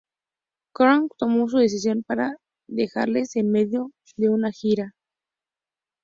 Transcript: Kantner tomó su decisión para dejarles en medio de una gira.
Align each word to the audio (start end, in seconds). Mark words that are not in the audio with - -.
Kantner 0.73 1.11
tomó 1.19 1.47
su 1.47 1.59
decisión 1.59 2.01
para 2.01 2.35
dejarles 2.67 3.35
en 3.35 3.51
medio 3.51 3.91
de 4.17 4.29
una 4.29 4.51
gira. 4.51 4.95